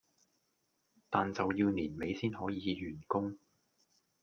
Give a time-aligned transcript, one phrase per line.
[1.11, 3.37] 但就要年尾先可以完工